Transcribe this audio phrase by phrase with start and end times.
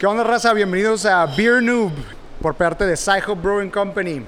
[0.00, 0.54] ¿Qué onda, raza?
[0.54, 1.92] Bienvenidos a Beer Noob
[2.40, 4.24] por parte de Psycho Brewing Company.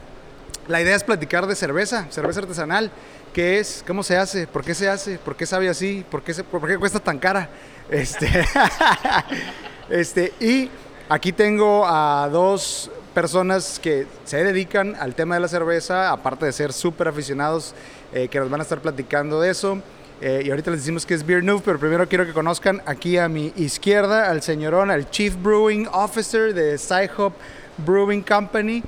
[0.68, 2.91] La idea es platicar de cerveza, cerveza artesanal.
[3.32, 3.82] ¿Qué es?
[3.87, 4.46] ¿Cómo se hace?
[4.46, 5.16] ¿Por qué se hace?
[5.16, 6.05] ¿Por qué sabe así?
[6.11, 6.34] ¿Por qué,
[6.79, 7.48] cuesta tan cara?
[7.88, 8.29] Este,
[9.88, 10.69] este, y
[11.09, 16.52] aquí tengo a dos personas que se dedican al tema de la cerveza, aparte de
[16.52, 17.74] ser súper aficionados,
[18.12, 19.80] eh, que nos van a estar platicando de eso.
[20.24, 23.18] Eh, y ahorita les decimos que es Beer Noob, pero primero quiero que conozcan aquí
[23.18, 27.32] a mi izquierda al señorón, al Chief Brewing Officer de Sci-Hop
[27.78, 28.84] Brewing Company,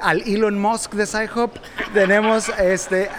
[0.00, 1.50] al Elon Musk de Sci-Hop.
[1.92, 3.10] Tenemos este,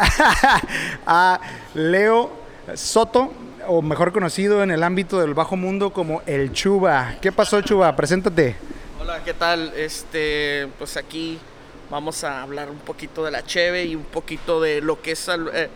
[1.05, 1.39] a
[1.75, 2.31] Leo
[2.73, 3.31] Soto,
[3.67, 7.17] o mejor conocido en el ámbito del bajo mundo como el Chuba.
[7.21, 7.95] ¿Qué pasó, Chuba?
[7.95, 8.55] Preséntate.
[8.99, 9.73] Hola, ¿qué tal?
[9.75, 11.37] Este, pues aquí
[11.91, 15.27] vamos a hablar un poquito de la cheve y un poquito de lo que es
[15.53, 15.69] eh,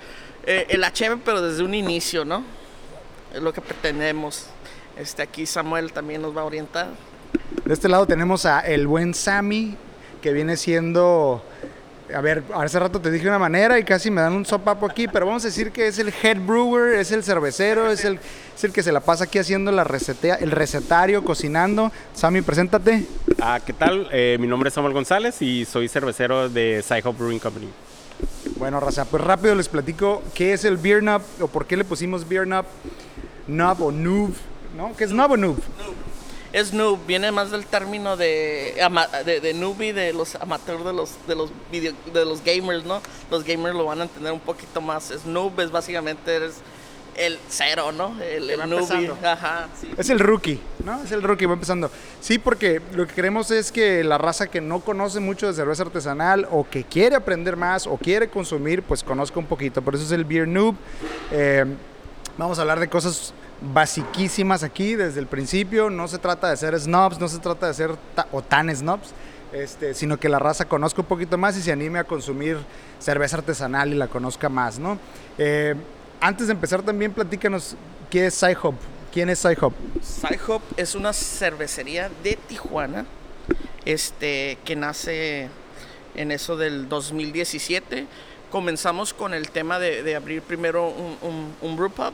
[0.45, 2.43] eh, el cheve, pero desde un inicio, ¿no?
[3.33, 4.47] Es lo que pretendemos.
[4.97, 6.89] Este, aquí Samuel también nos va a orientar.
[7.65, 9.75] De este lado tenemos a el buen Sammy,
[10.21, 11.43] que viene siendo...
[12.13, 15.07] A ver, hace rato te dije una manera y casi me dan un sopapo aquí,
[15.07, 18.19] pero vamos a decir que es el head brewer, es el cervecero, es el,
[18.55, 21.91] es el que se la pasa aquí haciendo la recetea, el recetario, cocinando.
[22.13, 23.07] Sammy, preséntate.
[23.41, 24.09] Ah, ¿Qué tal?
[24.11, 27.69] Eh, mi nombre es Samuel González y soy cervecero de Sci-Hop Brewing Company.
[28.57, 31.83] Bueno, raza, pues rápido les platico qué es el beer nub o por qué le
[31.83, 32.65] pusimos beer nub,
[33.47, 34.33] nub o noob,
[34.77, 34.95] ¿no?
[34.95, 35.57] ¿Qué es nub o noob?
[36.53, 38.75] Es noob, viene más del término de,
[39.25, 43.01] de, de de los amateurs, de los, de, los de los gamers, ¿no?
[43.31, 45.09] Los gamers lo van a entender un poquito más.
[45.09, 46.53] Es noob, es básicamente eres
[47.15, 48.15] el cero, ¿no?
[48.21, 49.11] El, el newbie.
[49.23, 49.89] Ajá, sí.
[49.97, 51.03] Es el rookie, ¿no?
[51.03, 51.89] Es el rookie, va empezando.
[52.21, 55.83] Sí, porque lo que queremos es que la raza que no conoce mucho de cerveza
[55.83, 59.81] artesanal o que quiere aprender más o quiere consumir, pues conozca un poquito.
[59.81, 60.75] Por eso es el Beer Noob.
[61.31, 61.65] Eh,
[62.37, 65.89] vamos a hablar de cosas basiquísimas aquí desde el principio.
[65.89, 69.13] No se trata de ser snobs, no se trata de ser ta- o tan snobs.
[69.51, 72.57] Este, sino que la raza conozca un poquito más y se anime a consumir
[72.97, 74.97] cerveza artesanal y la conozca más, ¿no?
[75.37, 75.75] Eh,
[76.23, 77.75] antes de empezar también platícanos
[78.09, 78.75] qué es Sci-Hop.
[79.11, 79.73] ¿Quién es Sci-Hop?
[80.77, 83.05] Es una cervecería de Tijuana
[83.83, 85.49] este, que nace
[86.15, 88.07] en eso del 2017.
[88.49, 92.13] Comenzamos con el tema de, de abrir primero un, un, un brew pub,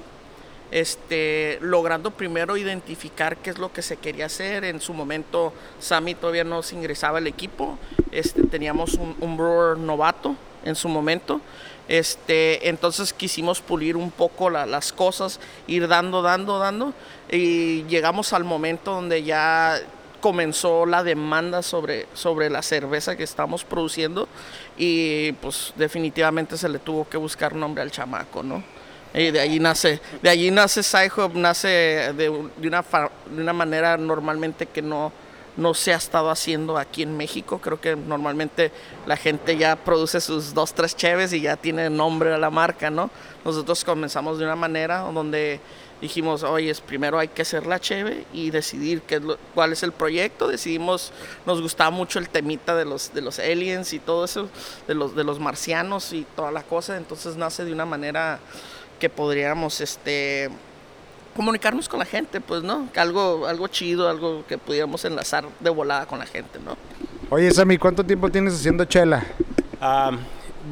[0.71, 4.63] este, logrando primero identificar qué es lo que se quería hacer.
[4.63, 7.77] En su momento, Sammy todavía no se ingresaba al equipo.
[8.11, 11.41] Este, teníamos un, un brewer novato en su momento.
[11.89, 16.93] Este, entonces quisimos pulir un poco la- las cosas, ir dando, dando, dando.
[17.31, 19.77] Y llegamos al momento donde ya
[20.21, 24.27] comenzó la demanda sobre, sobre la cerveza que estamos produciendo
[24.77, 28.61] y pues definitivamente se le tuvo que buscar nombre al chamaco, ¿no?
[29.13, 33.53] Y de allí nace, de allí nace Sci-Hub, nace de, un- de una, de una
[33.53, 35.11] manera normalmente que no,
[35.59, 37.59] no se ha estado haciendo aquí en México.
[37.59, 38.71] Creo que normalmente
[39.05, 42.89] la gente ya produce sus dos, tres cheves y ya tiene nombre a la marca,
[42.89, 43.11] ¿no?
[43.43, 45.59] Nosotros comenzamos de una manera donde
[46.01, 49.21] dijimos, oye, primero hay que hacer la cheve y decidir qué
[49.53, 50.47] cuál es el proyecto.
[50.47, 51.11] Decidimos,
[51.45, 54.49] nos gustaba mucho el temita de los, de los aliens y todo eso,
[54.87, 56.95] de los, de los marcianos y toda la cosa.
[56.95, 58.39] Entonces nace de una manera
[58.99, 60.49] que podríamos, este
[61.39, 62.89] comunicarnos con la gente, pues, ¿no?
[62.97, 66.75] Algo, algo chido, algo que pudiéramos enlazar de volada con la gente, ¿no?
[67.29, 69.23] Oye, Sammy, ¿cuánto tiempo tienes haciendo chela?
[69.79, 70.11] Ah,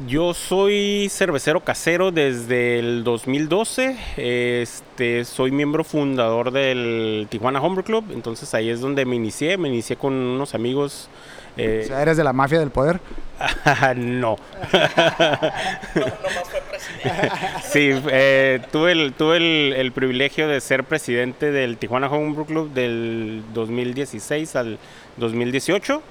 [0.06, 3.96] yo soy cervecero casero desde el 2012.
[4.18, 8.04] Este, soy miembro fundador del Tijuana Homebrew Club.
[8.12, 9.56] Entonces ahí es donde me inicié.
[9.56, 11.08] Me inicié con unos amigos.
[11.58, 13.00] Eh, O sea, ¿eres de la mafia del poder?
[13.96, 14.36] no.
[17.62, 22.72] Sí, eh, tuve, el, tuve el, el privilegio de ser presidente del Tijuana Homebrew Club
[22.72, 24.78] del 2016 al
[25.18, 26.02] 2018.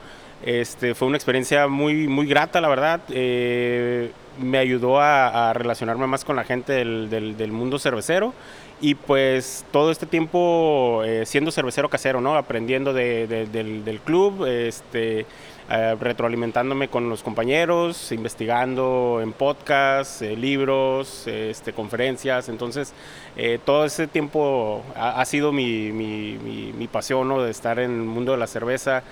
[0.45, 3.01] Este, fue una experiencia muy, muy grata, la verdad.
[3.09, 7.09] Eh, me ayudó a, a relacionarme más con la gente del,
[7.51, 8.33] mundo cervecero.
[8.79, 12.35] Y pues todo este tiempo eh, siendo cervecero casero, ¿no?
[12.35, 15.25] Aprendiendo de- de- del, del club, este,
[15.69, 22.47] eh, retroalimentándome con los compañeros, investigando en podcasts, eh, libros, este, conferencias.
[22.49, 22.93] Entonces,
[23.35, 26.37] eh, todo ese tiempo ha, ha sido mi, mi-
[26.73, 27.41] mi- pasión, ¿no?
[27.41, 29.03] De estar en el mundo de la cerveza,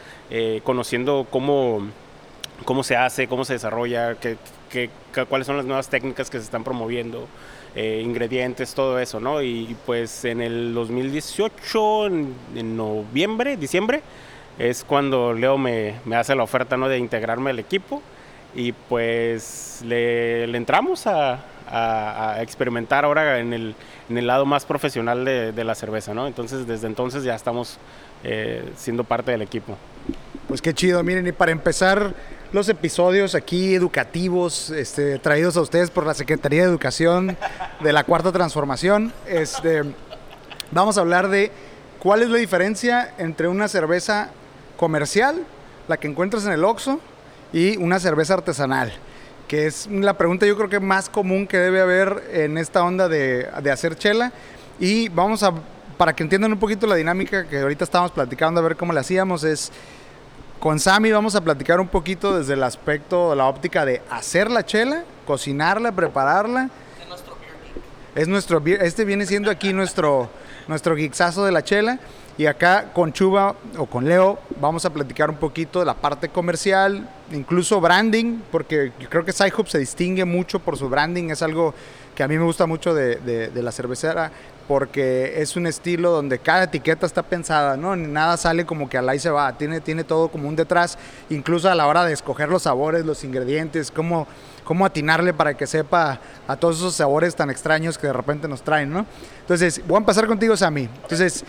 [0.64, 1.88] conociendo cómo,
[2.64, 4.38] cómo se hace, cómo se desarrolla, qué,
[4.70, 4.90] qué-
[5.28, 7.28] cuáles son las nuevas técnicas que se están promoviendo.
[7.76, 9.42] ingredientes, todo eso, ¿no?
[9.42, 14.02] Y pues en el 2018, en, en noviembre, diciembre,
[14.60, 16.88] es cuando Leo me, me hace la oferta, ¿no?
[16.88, 18.02] De integrarme al equipo.
[18.56, 21.44] y pues le, entramos a,
[22.40, 23.76] experimentar ahora en el,
[24.10, 26.28] en el, lado más profesional de, la cerveza, ¿no?
[26.28, 27.80] Entonces desde entonces ya estamos
[28.24, 29.76] eh, siendo parte del equipo.
[30.48, 32.14] Pues qué chido, miren, y para empezar
[32.54, 37.36] los episodios aquí educativos, este, traídos a ustedes por la Secretaría de Educación
[37.82, 39.82] de la Cuarta Transformación, este,
[40.72, 41.52] vamos a hablar de
[42.00, 44.30] cuál es la diferencia entre una cerveza
[44.78, 45.44] comercial,
[45.88, 47.00] la que encuentras en el Oxxo,
[47.54, 48.92] y una cerveza artesanal,
[49.48, 53.08] que es la pregunta yo creo que más común que debe haber en esta onda
[53.08, 54.32] de, de hacer chela.
[54.80, 55.54] Y vamos a,
[55.98, 59.02] para que entiendan un poquito la dinámica que ahorita estamos platicando, a ver cómo la
[59.02, 59.72] hacíamos, es
[60.60, 64.66] con Sammy vamos a platicar un poquito desde el aspecto, la óptica de hacer la
[64.66, 66.70] chela, cocinarla, prepararla.
[67.00, 67.54] Es nuestro beer
[68.16, 70.30] Es nuestro este viene siendo aquí nuestro,
[70.68, 72.00] nuestro geeksazo de la chela.
[72.38, 76.28] Y acá con Chuba o con Leo vamos a platicar un poquito de la parte
[76.28, 81.74] comercial, incluso branding, porque creo que Sci-Hub se distingue mucho por su branding, es algo
[82.16, 84.32] que a mí me gusta mucho de, de, la cervecera,
[84.68, 87.96] porque es un estilo donde cada etiqueta está pensada, ¿no?
[87.96, 90.98] Nada sale como que al ahí se va, tiene, tiene todo como un detrás,
[91.30, 94.28] incluso a la hora de escoger los sabores, los ingredientes, cómo,
[94.64, 98.62] cómo atinarle para que sepa a todos esos sabores tan extraños que de repente nos
[98.62, 99.06] traen, ¿no?
[99.42, 100.90] Entonces, voy a empezar contigo, Sammy.
[101.04, 101.44] Entonces,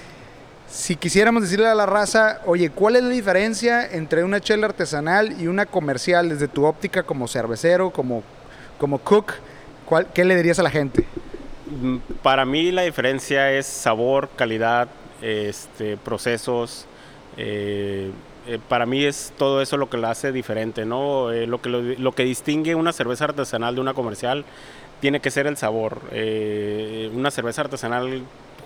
[0.69, 5.41] si quisiéramos decirle a la raza, oye, ¿cuál es la diferencia entre una chela artesanal
[5.41, 8.25] y una comercial desde tu óptica como cervecero, como,
[8.79, 9.33] como cook?
[9.87, 11.07] ¿Cuál, ¿Qué le dirías a la gente?
[11.81, 14.89] Mm, para mí la diferencia es sabor, calidad,
[15.23, 16.87] este, procesos.
[17.37, 18.11] Eh,
[18.49, 21.31] eh, para mí es todo eso lo que la hace diferente, ¿no?
[21.33, 24.45] Eh, lo, que, lo, que distingue una cerveza artesanal de una comercial
[25.01, 26.01] tiene que ser el sabor.
[27.13, 28.23] una cerveza artesanal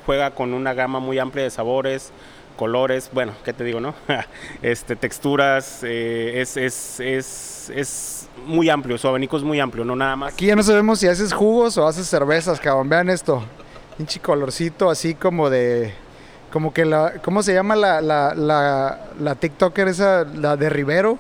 [0.07, 2.13] juega con una gama muy amplia de sabores,
[2.57, 3.95] colores, bueno, ¿qué te digo, no?
[4.63, 8.17] este, texturas, eh, es, es, es, es,
[8.47, 10.33] muy amplio, su abanico es muy amplio, no nada más.
[10.33, 13.43] Aquí ya no sabemos si haces jugos o haces cervezas, cabrón, vean esto.
[13.97, 15.93] Pinche colorcito así como de...
[16.53, 17.15] Como que la...
[17.23, 21.19] ¿Cómo se llama la, la, la, la TikToker esa, la de Rivero?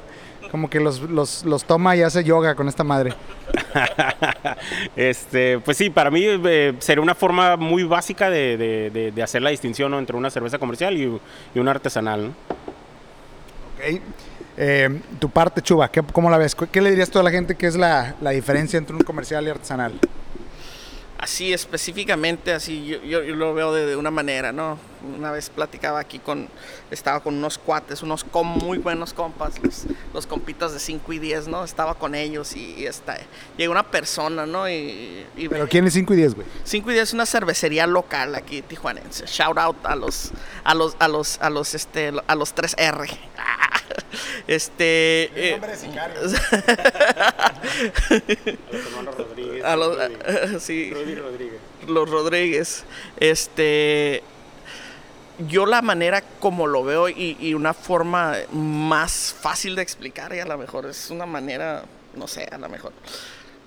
[0.50, 3.14] Como que los, los, los toma y hace yoga con esta madre.
[4.96, 9.94] este, pues sí, para mí eh, sería una forma muy básica de, hacer la distinción
[9.94, 11.20] entre una cerveza comercial y,
[11.54, 12.32] y una artesanal.
[13.76, 14.00] Ok.
[14.62, 16.54] Eh, tu parte, Chuba, ¿qué, ¿cómo la ves?
[16.54, 19.46] ¿Qué le dirías a toda la gente que es la, la diferencia entre un comercial
[19.46, 19.92] y artesanal?
[21.20, 24.78] Así específicamente, así yo, yo, lo veo de, una manera, ¿no?
[25.16, 26.48] Una vez platicaba aquí con,
[26.90, 29.54] estaba con unos cuates, unos muy buenos compas,
[30.14, 31.64] los, compitas de 5 y 10, ¿no?
[31.64, 33.18] Estaba con ellos y, está,
[33.56, 34.68] llegó una persona, ¿no?
[34.68, 36.46] Y, ¿Pero quién es 5 y 10, güey?
[36.64, 39.26] 5 y 10 es una cervecería local aquí tijuanense.
[39.26, 40.32] Shout out a los,
[40.64, 43.08] a los, a los, a los, este, a los 3R.
[44.46, 45.30] Este.
[45.34, 46.20] Eh, sicario.
[49.76, 50.26] los Rodríguez.
[50.26, 50.92] A los, sí.
[50.92, 51.60] Rodríguez.
[51.86, 52.84] Los Rodríguez.
[53.18, 54.22] Este.
[55.48, 60.38] Yo la manera como lo veo y, y, una forma más fácil de explicar, y
[60.38, 61.84] a lo mejor es una manera,
[62.14, 62.92] no sé, a lo mejor.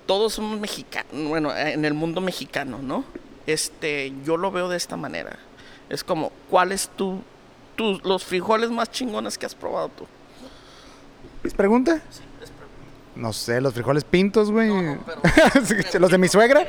[0.06, 3.04] Todos somos mexicanos, bueno, en el mundo mexicano, ¿no?
[3.46, 5.36] Este, yo lo veo de esta manera.
[5.88, 7.22] Es como, ¿cuál es tu,
[7.74, 10.06] tu los frijoles más chingones que has probado tú?
[11.42, 12.00] ¿Es pregunta?
[12.10, 12.20] Sí.
[13.16, 14.70] No sé, los frijoles pintos, güey.
[15.98, 16.66] ¿Los de mi suegra?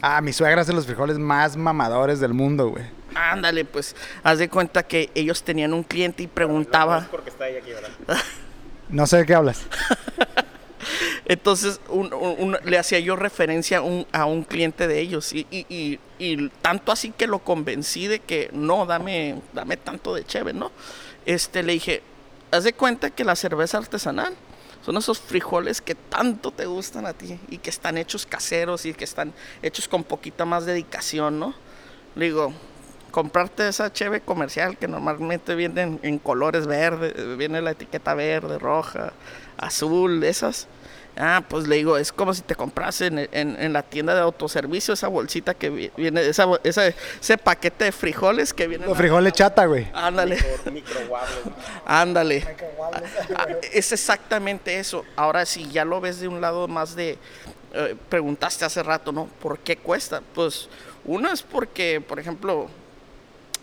[0.00, 2.84] Ah, mi suegra hace los frijoles más mamadores del mundo, güey.
[3.14, 7.08] Ándale, pues, haz de cuenta que ellos tenían un cliente y preguntaba...
[7.10, 7.70] porque está ahí aquí,
[8.88, 9.62] no sé de qué hablas.
[11.26, 11.80] Entonces
[12.64, 13.80] le hacía yo referencia
[14.12, 18.50] a un cliente de ellos y, y, y, tanto así que lo convencí de que
[18.52, 20.70] no, dame, dame tanto de chévere, ¿no?
[21.24, 22.02] Este, le dije,
[22.50, 24.34] haz de cuenta que la cerveza artesanal
[24.84, 28.92] son esos frijoles que tanto te gustan a ti y que están hechos caseros y
[28.92, 31.54] que están hechos con poquita más dedicación, ¿no?
[32.14, 32.52] Digo,
[33.10, 39.12] comprarte esa cheve comercial que normalmente vienen en colores verdes, viene la etiqueta verde, roja,
[39.56, 40.68] azul, esas
[41.16, 44.94] Ah, pues le digo, es como si te compras en, en, la tienda de autoservicio
[44.94, 48.86] esa bolsita que viene, esa, ese paquete de frijoles que viene.
[48.86, 49.88] Los frijoles chata, güey.
[49.94, 50.38] Ándale.
[51.86, 52.56] Ándale.
[53.36, 55.04] Ah, es exactamente eso.
[55.14, 57.18] Ahora, si ya lo ves de un lado más de.
[57.72, 59.26] Eh, preguntaste hace rato, ¿no?
[59.40, 60.20] ¿Por qué cuesta?
[60.34, 60.68] Pues
[61.04, 62.68] uno es porque, por ejemplo,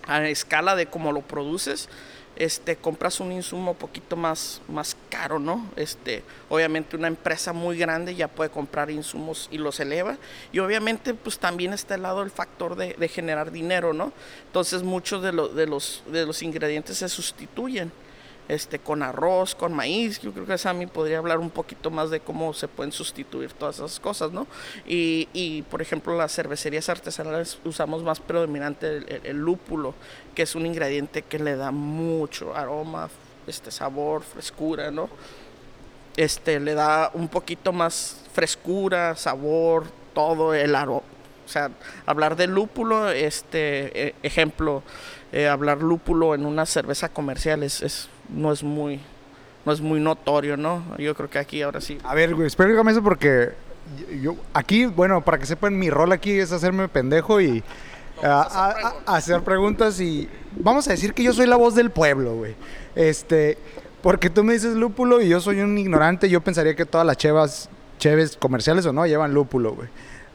[0.07, 1.89] a escala de cómo lo produces,
[2.35, 5.69] este, compras un insumo poquito más, más caro, ¿no?
[5.75, 10.17] Este, obviamente una empresa muy grande ya puede comprar insumos y los eleva.
[10.51, 14.13] Y obviamente pues también está el lado el factor de, generar dinero, ¿no?
[14.47, 17.91] Entonces muchos de, de, los, de los ingredientes se sustituyen.
[18.47, 20.19] Este, con arroz, con maíz.
[20.19, 23.77] Yo creo que Sammy podría hablar un poquito más de cómo se pueden sustituir todas
[23.77, 24.47] esas cosas, ¿no?
[24.85, 29.93] Y, y por ejemplo, las cervecerías artesanales usamos más predominante el, lúpulo,
[30.35, 33.09] que es un ingrediente que le da mucho aroma,
[33.47, 35.09] este sabor, frescura, ¿no?
[36.17, 41.20] Este, le da un poquito más frescura, sabor, todo el aroma.
[41.51, 41.69] O sea,
[42.05, 44.83] hablar de lúpulo, este e, ejemplo,
[45.33, 49.01] eh, hablar lúpulo en una cerveza comercial es, es, no es muy
[49.65, 50.81] no es muy notorio, ¿no?
[50.97, 51.97] Yo creo que aquí ahora sí.
[52.05, 53.49] A ver, güey, espérame eso porque
[54.21, 57.61] yo, aquí, bueno, para que sepan, mi rol aquí es hacerme pendejo y
[58.23, 61.91] a, a, a hacer preguntas y vamos a decir que yo soy la voz del
[61.91, 62.55] pueblo, güey.
[62.95, 63.57] Este,
[64.01, 67.17] porque tú me dices lúpulo y yo soy un ignorante, yo pensaría que todas las
[67.17, 69.89] chevas, cheves comerciales o no, llevan lúpulo, güey.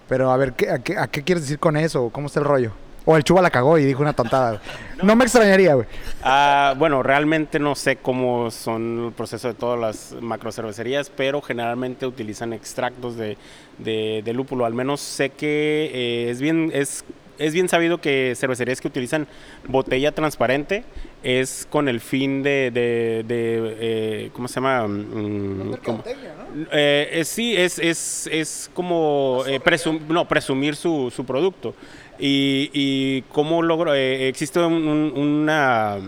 [0.08, 2.10] Pero a ver, ¿qué, a, qué, ¿a qué quieres decir con eso?
[2.10, 2.72] ¿Cómo está el rollo?
[3.08, 4.60] O el chuba la cagó y dijo una tontada.
[4.98, 5.86] no, no, me extrañaría, güey.
[6.25, 12.04] Uh, bueno, realmente no sé cómo son el proceso de todas las macrocervecerías, pero generalmente
[12.04, 13.38] utilizan extractos de,
[13.78, 14.64] de, de lúpulo.
[14.64, 17.04] Al menos sé que eh, es bien, es,
[17.38, 19.26] es bien sabido que cervecerías que utilizan
[19.69, 20.85] botella transparente
[21.23, 24.87] es con el fin de, de, de eh, ¿cómo se llama?
[24.87, 26.66] Mm, como, ¿no?
[26.73, 31.75] eh, sí, es, es, es como eh, presum, no, presumir su, su producto.
[32.19, 35.99] Y, y cómo logro, eh, existe un, un, una,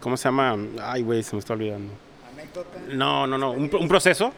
[0.00, 0.56] ¿cómo se llama?
[0.80, 1.92] Ay, güey, se me está olvidando.
[2.90, 4.32] No, no, no, un, proceso,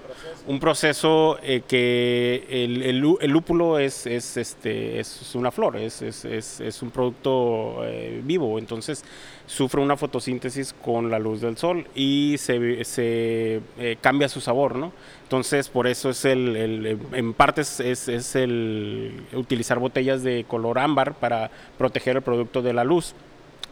[0.46, 6.82] un proceso eh, que el, lúpulo es, es, este, es una flor, es, es, es,
[6.82, 9.04] un producto eh, vivo, entonces
[9.46, 14.92] sufre una fotosíntesis con la luz del sol y se, eh, cambia su sabor, ¿no?
[15.22, 21.14] Entonces, por eso es el, en parte es, es, el utilizar botellas de color ámbar
[21.14, 23.14] para proteger el producto de la luz.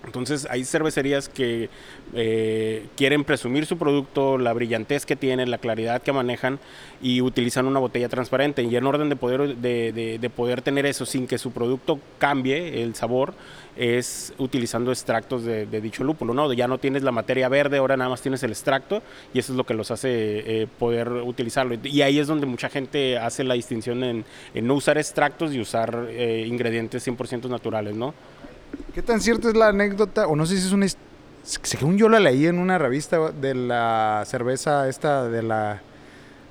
[0.05, 1.69] Entonces hay cervecerías que
[2.15, 6.59] eh, quieren presumir su producto, la brillantez que tienen, la claridad que manejan
[7.03, 8.63] y utilizan una botella transparente.
[8.63, 11.99] Y en orden de poder, de, de, de poder tener eso sin que su producto
[12.19, 13.35] cambie el sabor,
[13.79, 16.53] es utilizando extractos de, dicho lúpulo, ¿no?
[16.53, 19.03] Ya no tienes la materia verde, ahora nada más tienes el extracto
[19.33, 20.09] y eso es lo que los hace
[20.63, 21.77] eh, poder utilizarlo.
[21.85, 25.61] Y ahí es donde mucha gente hace la distinción en, en no usar extractos y
[25.61, 28.15] usar eh, ingredientes 100% naturales, ¿no?
[28.95, 30.27] ¿Qué tan cierta es la anécdota?
[30.27, 30.87] O no sé si es una...
[31.43, 35.81] Según yo la leí en una revista de la cerveza esta de la,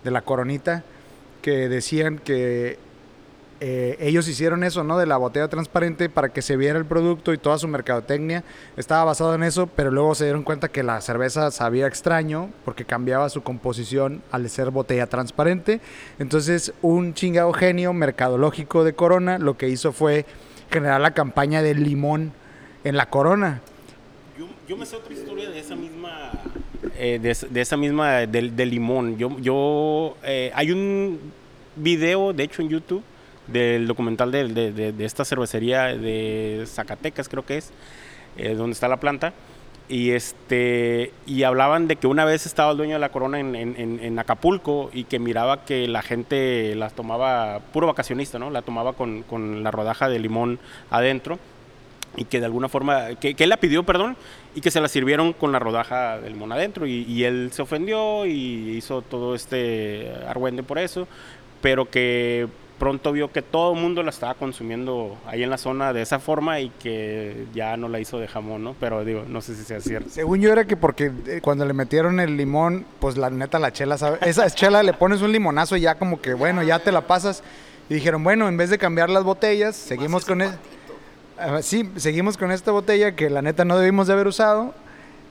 [0.03, 0.83] de la coronita,
[1.41, 2.79] que decían que
[3.59, 4.97] eh, ellos hicieron eso, ¿no?
[4.97, 8.43] De la botella transparente para que se viera el producto y toda su mercadotecnia
[8.75, 12.85] estaba basado en eso, pero luego se dieron cuenta que la cerveza sabía extraño porque
[12.85, 15.81] cambiaba su composición al ser botella transparente.
[16.19, 20.25] Entonces, un chingado genio mercadológico de Corona lo que hizo fue
[20.69, 22.33] generar la campaña del limón
[22.83, 23.61] en la Corona.
[24.37, 26.31] Yo, yo me sé otra historia de esa misma
[26.95, 29.17] eh, de, de, esa misma del, del limón.
[29.17, 31.19] Yo, yo eh, hay un
[31.75, 33.03] video, de hecho, en YouTube
[33.47, 37.71] del documental de, de, de, de, esta cervecería de Zacatecas, creo que es,
[38.35, 39.33] eh, donde está la planta.
[39.89, 43.55] Y, este, y hablaban de que una vez estaba el dueño de la corona en,
[43.55, 48.49] en, en, Acapulco y que miraba que la gente las tomaba, puro vacacionista, ¿no?
[48.49, 51.39] La tomaba con, con la rodaja de limón adentro
[52.17, 54.17] y que de alguna forma, que, él la pidió, perdón,
[54.55, 57.61] y que se la sirvieron con la rodaja del limón adentro y, y él se
[57.61, 61.07] ofendió y hizo todo este argüende por eso,
[61.61, 65.93] pero que pronto vio que todo el mundo la estaba consumiendo ahí en la zona
[65.93, 68.75] de esa forma y que ya no la hizo de jamón, ¿no?
[68.79, 70.09] Pero digo, no sé si sea cierto.
[70.09, 73.71] Según yo era que porque eh, cuando le metieron el limón, pues la neta la
[73.71, 74.19] chela, ¿sabe?
[74.21, 77.43] Esa chela le pones un limonazo y ya como que, bueno, ya te la pasas.
[77.89, 80.41] Y dijeron, bueno, en vez de cambiar las botellas, seguimos con...
[80.41, 80.49] El...
[80.49, 84.73] Uh, sí, seguimos con esta botella que la neta no debimos de haber usado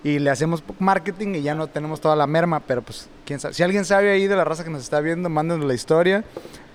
[0.04, 3.54] y le hacemos marketing y ya no tenemos toda la merma, pero pues quién sabe.
[3.54, 6.24] Si alguien sabe ahí de la raza que nos está viendo, mándenos la historia,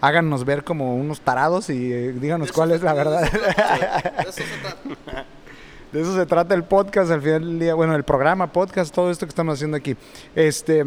[0.01, 3.22] háganos ver como unos tarados y eh, díganos cuál es la verdad.
[3.22, 4.44] de, eso
[5.92, 9.12] de eso se trata el podcast al final del día, bueno, el programa, podcast, todo
[9.12, 9.96] esto que estamos haciendo aquí.
[10.36, 10.86] Este,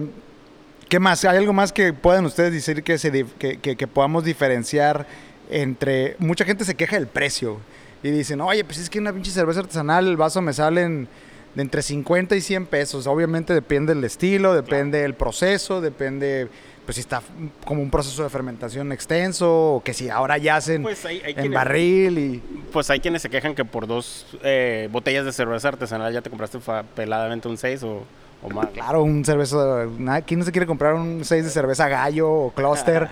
[0.88, 1.24] ¿qué más?
[1.24, 5.06] ¿Hay algo más que puedan ustedes decir que, se, que, que, que podamos diferenciar
[5.50, 7.58] entre mucha gente se queja del precio
[8.02, 11.08] y dicen, "Oye, pues es que una pinche cerveza artesanal el vaso me sale en
[11.54, 13.06] de entre 50 y 100 pesos.
[13.06, 16.48] Obviamente depende del estilo, depende del proceso, depende
[16.84, 17.22] pues si está
[17.64, 21.30] como un proceso de fermentación extenso o que si ahora ya hacen pues hay, hay
[21.30, 22.42] en quienes, barril y
[22.72, 26.28] pues hay quienes se quejan que por dos eh, botellas de cerveza artesanal ya te
[26.28, 26.58] compraste
[26.94, 28.04] peladamente un 6 o,
[28.42, 28.66] o, más.
[28.68, 29.86] Claro, un cerveza,
[30.26, 33.08] ¿quién no se quiere comprar un 6 de cerveza gallo o cluster?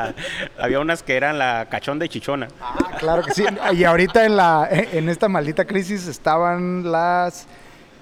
[0.58, 2.48] Había unas que eran la cachonda y chichona.
[2.62, 3.44] Ah, claro que sí.
[3.74, 7.46] Y ahorita en la en esta maldita crisis estaban las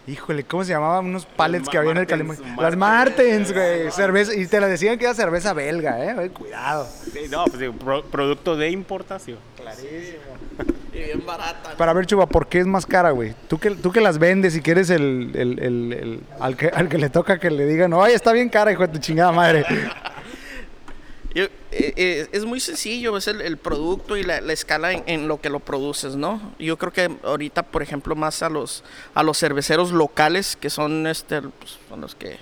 [0.08, 2.38] Híjole, ¿cómo se llamaban unos pallets que había en el Calimán?
[2.58, 3.52] Las Martens.
[3.52, 3.90] Güey.
[3.90, 6.14] Cerveza, y te la decían que era cerveza belga, ¿eh?
[6.14, 6.86] Güey, Cuidado.
[7.12, 9.38] Sí, no, pues digo, pro- producto de importación.
[10.90, 11.76] Y bien barata.
[11.76, 13.32] Para ver, Chuba, ¿por qué es más cara, güey?
[13.46, 16.68] Tú que, tú que las vendes y que eres el, el- el- el- al, que,
[16.68, 19.30] al que le toca que le digan, ay, está bien cara, hijo de tu chingada
[19.30, 19.64] madre.
[21.38, 25.40] Yo- eh, eh, es muy sencillo, es el, producto y la, la escala en, lo
[25.40, 26.40] que lo produces, ¿no?
[26.58, 28.82] Yo creo que ahorita, por ejemplo, más a los
[29.14, 32.38] a los cerveceros locales, que son este pues, los que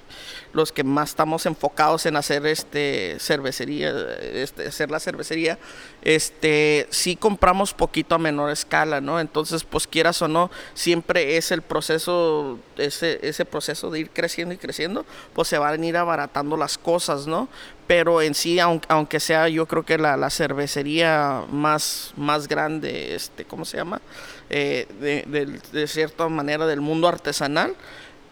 [0.53, 3.93] los que más estamos enfocados en hacer este cervecería,
[4.33, 5.59] este, hacer la cervecería,
[6.01, 9.21] este sí compramos poquito a menor escala, ¿no?
[9.21, 14.55] Entonces, pues quieras o no, siempre es el proceso, ese, ese proceso de ir creciendo
[14.55, 17.49] y creciendo, pues se van a ir abaratando las cosas, ¿no?
[17.87, 23.15] Pero en sí, aun- aunque sea yo creo que la, la cervecería más, más grande,
[23.15, 24.01] este, ¿cómo se llama?
[24.51, 27.75] Eh, de, de cierta manera del mundo artesanal,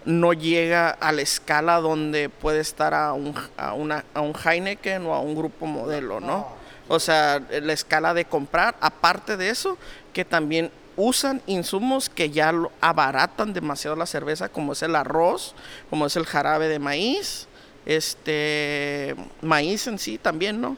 [0.05, 5.07] no llega a la escala donde puede estar a un, a una, a un Heineken
[5.07, 6.47] o a un grupo modelo, ¿no?
[6.89, 9.79] O sea, la escala de comprar, aparte de eso,
[10.13, 15.55] que también usan insumos que ya lo abaratan demasiado la cerveza, como es el arroz,
[15.89, 17.49] como es el jarabe de maíz,
[17.87, 20.76] este maíz en sí también, ¿no?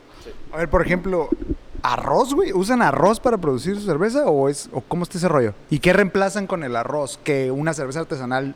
[0.52, 1.28] A ver, por ejemplo,
[1.82, 2.52] arroz, güey.
[2.52, 5.54] ¿Usan arroz para producir su cerveza o es o cómo está ese rollo?
[5.70, 8.54] ¿Y qué reemplazan con el arroz que una cerveza artesanal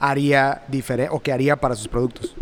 [0.00, 2.34] haría diferente o que haría para sus productos?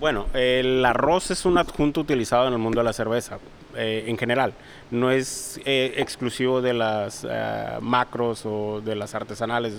[0.00, 3.38] Bueno, el arroz es un adjunto utilizado en el mundo de la cerveza,
[3.80, 4.52] eh, en general.
[4.90, 9.72] No es eh, exclusivo de las eh, macros o de las artesanales.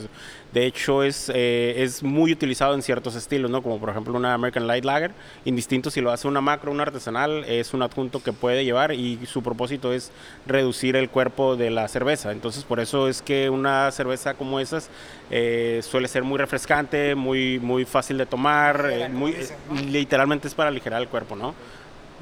[0.54, 3.62] De hecho, es, eh, es muy utilizado en ciertos estilos, ¿no?
[3.62, 5.12] Como por ejemplo una American Light Lager.
[5.46, 8.94] Indistinto si lo hace una macro o una artesanal, es un adjunto que puede llevar
[8.94, 10.12] y su propósito es
[10.46, 12.32] reducir el cuerpo de la cerveza.
[12.32, 14.90] Entonces, por eso es que una cerveza como esas
[15.30, 19.36] eh, suele ser muy refrescante, muy, muy fácil de tomar, eh, muy,
[19.90, 21.54] literalmente es para aligerar el cuerpo, ¿no?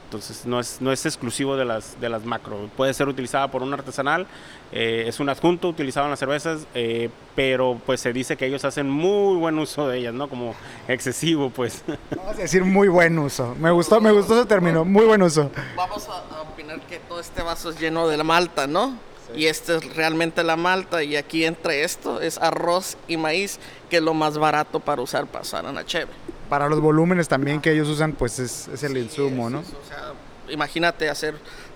[0.09, 2.67] Entonces no es, no es exclusivo de las, de las macro.
[2.75, 4.25] Puede ser utilizada por un artesanal,
[4.71, 8.65] eh, es un adjunto utilizado en las cervezas, eh, pero pues se dice que ellos
[8.65, 10.27] hacen muy buen uso de ellas, ¿no?
[10.27, 10.55] Como
[10.87, 11.83] excesivo, pues.
[12.17, 13.53] Vamos a decir muy buen uso.
[13.59, 15.51] Me gustó, me gustó ese término, muy buen uso.
[15.75, 18.97] Vamos a, a opinar que todo este vaso es lleno de la malta, ¿no?
[19.35, 23.59] Y este es realmente la malta y aquí entre esto es arroz y maíz,
[23.91, 26.09] que es lo más barato para usar para usar en la cheve.
[26.49, 29.59] Para los volúmenes también que ellos usan, pues es, es el insumo, ¿no?
[29.59, 30.13] O sea,
[30.49, 31.35] imagínate hacer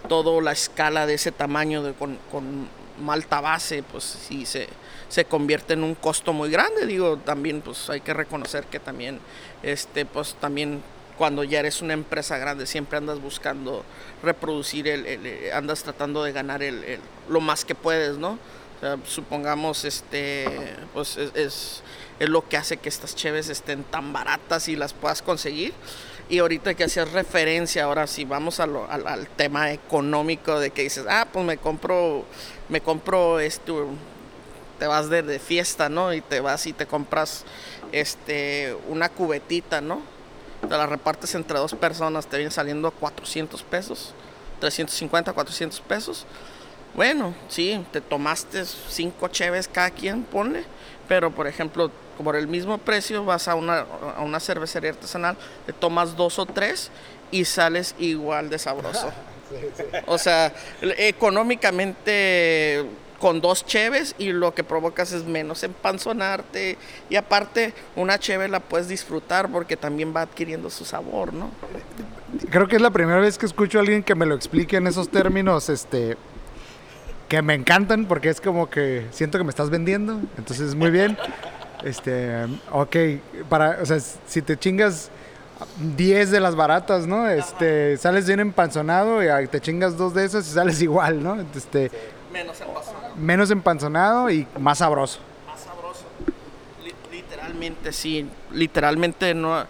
[0.09, 2.67] toda la escala de ese tamaño de, con, con
[2.99, 4.67] malta base, pues sí se,
[5.09, 6.86] se convierte en un costo muy grande.
[6.88, 9.19] Digo, también pues hay que reconocer que también,
[9.62, 10.81] este, pues también
[11.17, 13.83] cuando ya eres una empresa grande siempre andas buscando
[14.23, 18.39] reproducir el, el- el- andas tratando de ganar el, el- lo más que puedes, ¿no?
[19.08, 20.46] Supongamos, este,
[20.93, 21.34] pues es,
[22.19, 25.74] es, lo que hace que estas cheves estén tan baratas y las puedas conseguir.
[26.30, 31.06] Y ahorita que hacías referencia, ahora si vamos a al, tema económico de que dices,
[31.10, 32.26] ah, pues me compro,
[32.69, 33.74] me compro este,
[34.80, 36.13] te vas de, fiesta, ¿no?
[36.13, 37.46] Y te vas y te compras
[37.91, 40.02] este, una cubetita, ¿no?
[40.62, 44.13] Te la repartes entre dos personas, te viene saliendo 400 pesos,
[44.60, 46.26] 350, 400 pesos.
[46.95, 50.63] Bueno, sí, te tomaste cinco cheves cada quien, ponle,
[51.08, 51.89] pero por ejemplo,
[52.23, 56.45] por el mismo precio vas a una, a una cervecería artesanal, te tomas dos o
[56.45, 56.91] tres
[57.32, 59.12] y sales igual de sabroso.
[60.08, 60.51] O sea,
[60.82, 62.86] económicamente
[63.19, 66.75] con dos cheves y lo que provocas es menos empanzonarte
[67.08, 71.51] y aparte una cheve la puedes disfrutar porque también va adquiriendo su sabor, ¿no?
[72.49, 74.88] Creo que es la primera vez que escucho a alguien que me lo explique en
[74.88, 76.17] esos términos, este,
[77.34, 81.17] que me encantan porque es como que siento que me estás vendiendo, entonces muy bien.
[81.84, 82.96] Este, ok,
[83.50, 85.10] para, o sea, si te chingas
[85.98, 87.28] 10 de las baratas, ¿no?
[87.28, 91.38] Este, sales bien empanzonado y te chingas dos de esas y sales igual, ¿no?
[91.56, 91.89] Este,
[92.32, 93.15] Menos empanzonado.
[93.15, 95.19] menos empanzonado y más sabroso.
[95.48, 96.04] más sabroso.
[96.86, 98.30] Li- literalmente, sí.
[98.52, 99.65] Literalmente no,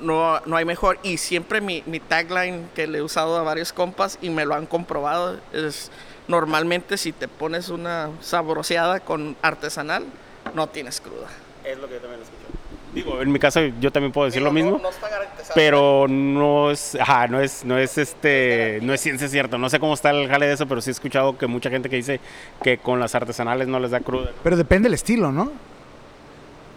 [0.00, 0.98] no, no hay mejor.
[1.02, 4.54] Y siempre mi, mi tagline que le he usado a varios compas y me lo
[4.54, 5.90] han comprobado es
[6.28, 10.04] normalmente si te pones una sabroseada con artesanal,
[10.54, 11.28] no tienes cruda.
[11.64, 12.36] Es lo que yo también escucho.
[12.94, 14.70] Digo, en mi caso yo también puedo decir lo mismo.
[14.72, 15.52] No, no está garantizado.
[15.54, 19.58] pero no es, ajá, no es, no es este, no es ciencia cierta.
[19.58, 21.90] No sé cómo está el jale de eso, pero sí he escuchado que mucha gente
[21.90, 22.20] que dice
[22.62, 24.30] que con las artesanales no les da cruda.
[24.42, 25.52] Pero depende del estilo, ¿no?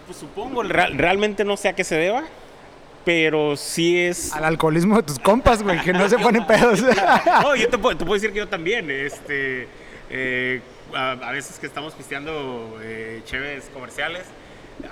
[0.06, 2.24] Pues supongo, real- realmente no sé a qué se deba,
[3.04, 4.32] pero sí es.
[4.32, 6.82] Al alcoholismo de tus compas, güey, que no se ponen pedos.
[7.42, 9.68] No, yo te puedo, te puedo decir que yo también, este,
[10.10, 10.60] eh,
[10.94, 14.24] a, a veces que estamos pisteando eh, cheves comerciales,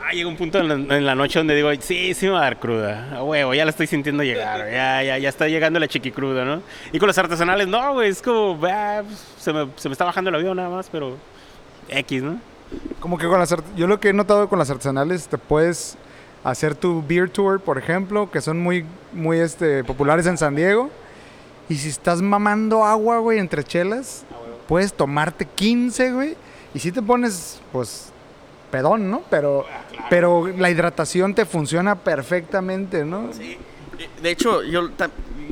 [0.05, 2.59] Ah, llega un punto en la, noche donde digo, sí, sí me va a dar
[2.59, 3.17] cruda.
[3.17, 4.71] A huevo, ya la estoy sintiendo llegar.
[4.71, 6.63] Ya, ya, ya está llegando la chiqui cruda, ¿no?
[6.93, 9.03] Y con las artesanales, no, güey, es como, ah,
[9.39, 11.17] se, me, se me está bajando el avión nada más, pero
[11.89, 12.41] X, ¿no?
[13.01, 15.97] Como que con las yo lo que he notado con las artesanales te puedes
[16.45, 20.91] hacer tu beer tour, por ejemplo, que son muy muy este populares en San Diego.
[21.69, 24.25] Y si estás mamando agua, güey, entre chelas,
[24.67, 26.37] puedes tomarte 15, güey,
[26.75, 28.11] y si te pones pues
[28.71, 29.23] pedón, ¿no?
[29.31, 33.33] Pero ah, pero la hidratación te funciona perfectamente, ¿no?
[33.33, 33.59] Sí.
[34.23, 34.91] De hecho, yo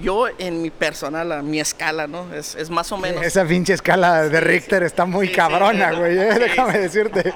[0.01, 2.33] yo en mi personal, a mi escala, ¿no?
[2.35, 3.25] Es, es más o menos.
[3.25, 6.35] esa pinche escala de Richter está muy cabrona, güey, ¿eh?
[6.39, 7.33] déjame decirte.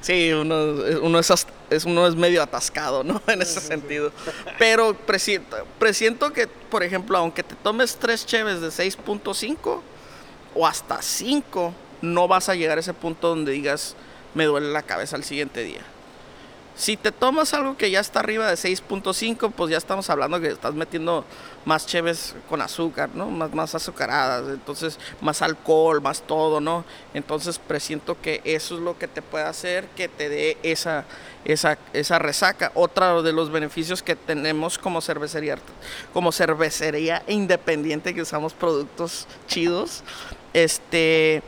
[0.00, 3.20] Sí, uno, uno, es, es, uno es medio atascado, ¿no?
[3.28, 4.12] En ese sentido.
[4.58, 9.80] Pero presiento, presiento que, por ejemplo, aunque te tomes tres cheves de 6.5
[10.54, 13.94] o hasta 5, no vas a llegar a ese punto donde digas,
[14.34, 15.82] me duele la cabeza al siguiente día.
[16.78, 20.46] Si te tomas algo que ya está arriba de 6.5, pues ya estamos hablando que
[20.46, 21.24] estás metiendo
[21.64, 23.26] más cheves con azúcar, ¿no?
[23.26, 26.84] Más, más azucaradas, entonces más alcohol, más todo, ¿no?
[27.14, 31.04] Entonces presiento que eso es lo que te puede hacer que te dé esa,
[31.44, 32.70] esa, esa resaca.
[32.76, 35.58] Otro de los beneficios que tenemos como cervecería,
[36.12, 40.04] como cervecería independiente que usamos productos chidos,
[40.52, 41.42] este,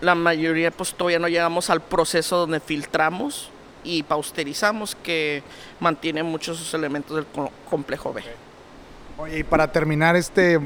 [0.00, 3.50] la mayoría pues todavía no llegamos al proceso donde filtramos
[3.88, 5.42] y pausterizamos que
[5.80, 7.26] mantiene muchos sus elementos del
[7.70, 8.22] complejo B.
[9.16, 10.60] Oye, y para terminar este,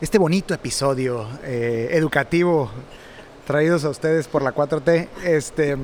[0.00, 2.70] este bonito episodio eh, educativo
[3.46, 5.76] traídos a ustedes por la 4T, este,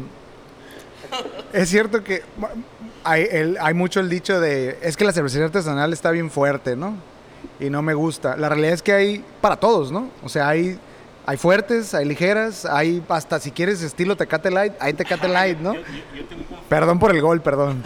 [1.52, 2.22] es cierto que
[3.04, 6.94] hay, mucho el dicho de, es que la cervecería artesanal está bien fuerte, ¿no?
[7.60, 8.36] Y no me gusta.
[8.36, 10.08] La realidad es que hay para todos, ¿no?
[10.22, 10.78] O sea, hay
[11.28, 15.74] hay fuertes, hay ligeras, hay hasta si quieres estilo Tecate Light, hay Tecate Light, ¿no?
[16.70, 17.82] Perdón por el gol, perdón.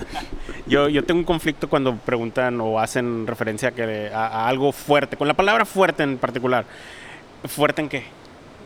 [0.64, 5.16] yo, yo tengo un conflicto cuando preguntan o hacen referencia a, que, a, algo fuerte,
[5.16, 6.64] con la palabra fuerte en particular.
[7.44, 8.04] ¿Fuerte en qué?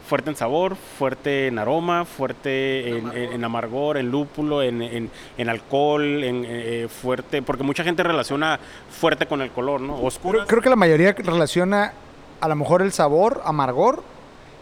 [0.06, 5.10] fuerte en sabor, fuerte en aroma, fuerte en, amargor, en lúpulo, en,
[5.48, 8.60] alcohol, en eh, fuerte, porque mucha gente relaciona
[8.90, 9.96] fuerte con el color, ¿no?
[9.96, 10.46] Oscuro.
[10.46, 11.92] creo, que la mayoría relaciona
[12.40, 14.04] a lo mejor el sabor, amargor,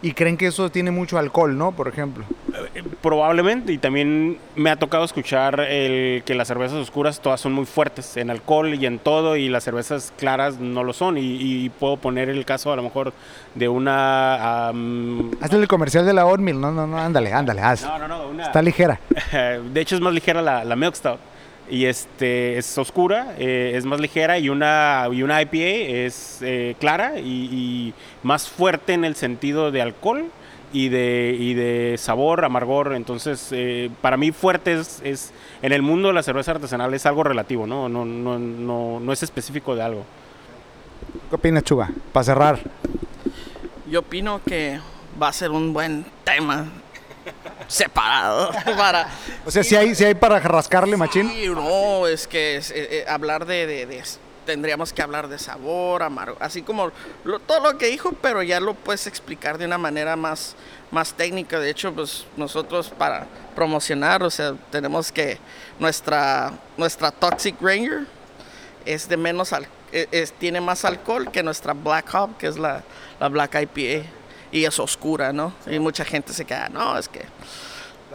[0.05, 1.73] y creen que eso tiene mucho alcohol, ¿no?
[1.73, 2.27] Por ejemplo.
[2.75, 7.55] Eh, probablemente, y también me ha tocado escuchar el, que las cervezas oscuras todas son
[7.55, 11.17] muy fuertes en alcohol y en todo, y las cervezas claras no lo son.
[11.17, 13.15] Y, puedo poner el caso a lo mejor
[13.55, 14.69] de una...
[14.69, 17.83] Hazle el comercial de la Oatmeal, no, no, no, ándale, ándale, haz.
[17.83, 19.01] No, no, no, Está ligera.
[19.33, 21.34] de hecho es más ligera la, la Milk Stout
[21.71, 25.57] y este es oscura, eh, es más ligera y una, y una IPA
[26.05, 30.27] es eh, clara y, más fuerte en el sentido de alcohol
[30.73, 32.95] y de, y de sabor, amargor.
[32.95, 37.23] Entonces, eh, para mí fuerte es, en el mundo de la cerveza artesanal es algo
[37.23, 37.89] relativo, ¿no?
[37.89, 40.05] No, no, no, no es específico de algo.
[41.29, 41.91] ¿Qué opinas, Chuga?
[42.13, 42.59] Para cerrar.
[43.91, 44.81] Yo opino que
[45.21, 46.67] va a ser un buen tema
[47.67, 49.09] separado para...
[49.45, 51.31] O sea, si hay, si hay para rascarle, machín.
[51.55, 54.03] no, es que eh, eh, hablar de,
[54.47, 56.93] Tendríamos que hablar de sabor, amargo, así como
[57.47, 60.55] todo lo que dijo, pero ya lo puedes explicar de una manera más,
[60.91, 61.59] más técnica.
[61.59, 65.39] De hecho, pues nosotros para promocionar, o sea, tenemos que
[65.79, 68.07] nuestra, nuestra Toxic Ranger
[68.85, 69.51] es de menos,
[69.93, 72.83] e, es, tiene más alcohol que nuestra Black Hop, que es la,
[73.19, 74.07] la Black IPA
[74.55, 75.53] y es oscura, ¿no?
[75.67, 77.25] Y mucha gente se queda, no, es que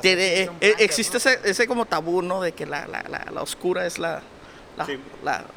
[0.01, 2.39] tiene, eh, existe ese, ese, como tabú, ¿no?
[2.39, 4.21] De que la, la, la, oscura es la...
[4.77, 4.85] la,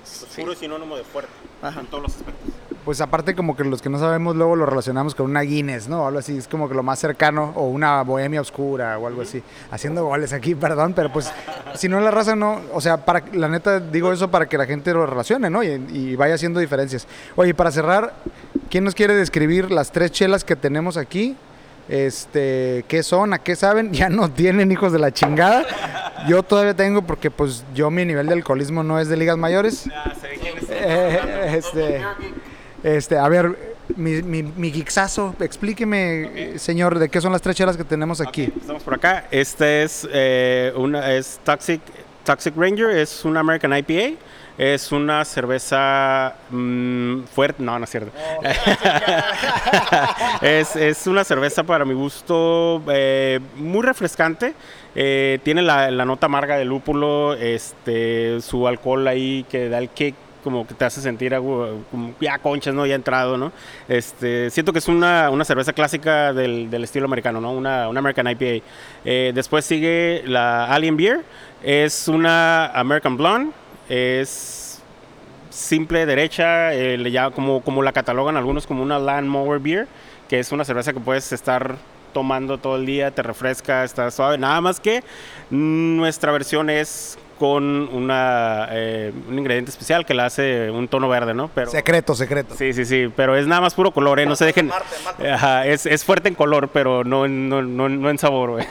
[0.03, 0.27] sí.
[0.27, 2.53] Oscuro es sinónimo de fuerte en todos los aspectos.
[2.85, 6.05] Pues aparte como que los que no sabemos luego lo relacionamos con una Guinness, ¿no?
[6.05, 9.41] algo así, es como que lo más cercano, o una Bohemia Oscura o algo así.
[9.71, 11.31] Haciendo goles aquí, perdón, pero pues
[11.77, 14.67] si no la raza no, o sea, para la neta digo eso para que la
[14.67, 15.63] gente lo relacione, ¿no?
[15.63, 17.07] Y, y vaya haciendo diferencias.
[17.37, 18.15] Oye, para cerrar,
[18.73, 21.37] ¿Quién nos quiere describir las tres chelas que tenemos aquí?
[21.91, 23.35] Este, ¿qué son?
[23.35, 23.93] ¿A qué saben?
[23.93, 25.67] Ya no tienen hijos de la chingada.
[26.27, 29.91] Yo todavía tengo porque pues yo mi nivel de alcoholismo no es de ligas mayores.
[30.71, 32.01] Eh, este,
[32.83, 34.69] este, a ver, mi, mi, mi
[35.39, 38.51] explíqueme, señor, de qué son las tres chelas que tenemos aquí.
[38.59, 39.27] estamos por acá.
[39.31, 41.83] Este es eh, una es Toxic
[42.25, 44.17] Toxic Ranger, es una American IPA.
[44.63, 48.13] Es una cerveza mm, fuerte, no, no es cierto.
[50.41, 54.55] es, una cerveza para mi gusto eh, muy refrescante.
[54.95, 60.15] Eh, tiene la, nota amarga del lúpulo, este, su alcohol ahí que da el kick
[60.45, 62.87] como que te hace sentir algo, como ya conchas, ¿no?
[62.87, 63.51] Ya entrado, ¿no?
[63.89, 67.51] Este, siento que es una, una cerveza clásica del, del estilo americano, ¿no?
[67.51, 68.65] Una, una American IPA.
[69.05, 71.25] Eh, después sigue la Alien Beer,
[71.65, 73.53] es una American Blonde,
[73.93, 74.81] es
[75.51, 79.87] simple, derecha, eh, le llama, como, como la catalogan algunos como una Land Mower Beer,
[80.31, 81.77] que es una cerveza que puedes estar
[82.15, 84.39] tomando todo el día, te refresca, está suave.
[84.39, 85.05] Nada más que
[85.51, 91.35] nuestra versión es con una, eh, un ingrediente especial que la hace un tono verde,
[91.35, 91.51] ¿no?
[91.53, 92.55] Pero, secreto, secreto.
[92.55, 94.27] Sí, sí, sí, pero es nada más puro color, ¿eh?
[94.27, 94.71] No se dejen...
[95.29, 98.65] Ajá, es, es, fuerte en color, pero no, no, no, no en sabor,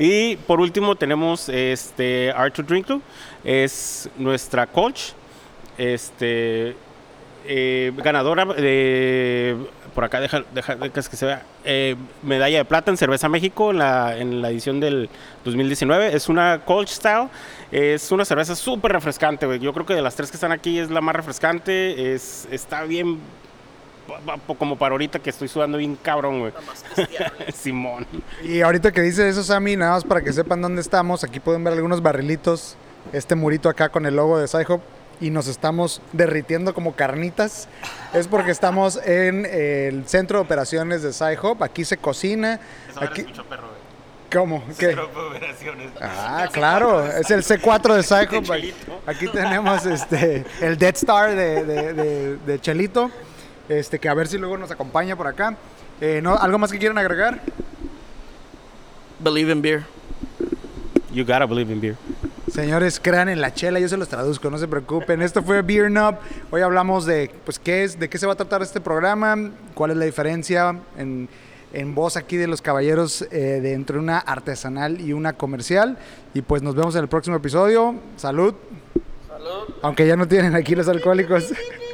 [0.00, 3.02] y por último tenemos este Art Drink Club,
[3.44, 5.12] es nuestra coach,
[5.78, 6.74] este,
[7.48, 9.56] eh, ganadora de
[9.96, 11.42] por acá, deja, deja, que se vea.
[11.64, 15.08] Eh, medalla de plata en Cerveza México en la, en la edición del
[15.42, 16.14] 2019.
[16.14, 17.28] Es una Cold Style.
[17.72, 19.58] Es una cerveza súper refrescante, güey.
[19.58, 22.14] Yo creo que de las tres que están aquí es la más refrescante.
[22.14, 23.20] Es, está bien
[24.58, 26.52] como para ahorita que estoy sudando bien cabrón, güey.
[27.54, 28.06] Simón.
[28.44, 31.24] Y ahorita que dice eso, Sammy, nada más para que sepan dónde estamos.
[31.24, 32.76] Aquí pueden ver algunos barrilitos.
[33.14, 34.82] Este murito acá con el logo de Sci-Hop
[35.20, 37.68] y nos estamos derritiendo como carnitas
[38.12, 41.62] es porque estamos en el centro de operaciones de Sci-Hop.
[41.62, 42.60] Aquí se cocina.
[42.96, 43.22] aquí...
[43.48, 43.76] perro,
[44.32, 44.62] ¿Cómo?
[44.78, 44.96] ¿Qué?
[44.96, 45.90] operaciones.
[46.00, 48.44] Ah, claro, es el C4 de Sci-Hop.
[49.06, 53.10] Aquí tenemos este, el Dead Star de, de, Chelito,
[53.68, 55.56] este, que a ver si luego nos acompaña por acá.
[56.00, 56.36] Eh, ¿no?
[56.36, 57.40] ¿Algo más que quieran agregar?
[59.20, 59.84] Believe in beer.
[61.12, 61.96] You gotta believe in beer.
[62.56, 65.20] Señores, crean en la chela, yo se los traduzco, no se preocupen.
[65.20, 66.14] Esto fue Beer Nub.
[66.50, 69.90] Hoy hablamos de, pues, qué es, de qué se va a tratar este programa, cuál
[69.90, 71.28] es la diferencia en,
[71.74, 75.98] en voz aquí de los caballeros eh, de entre una artesanal y una comercial.
[76.32, 77.94] Y pues nos vemos en el próximo episodio.
[78.16, 78.54] Salud.
[79.28, 79.74] Salud.
[79.82, 81.52] Aunque ya no tienen aquí los alcohólicos.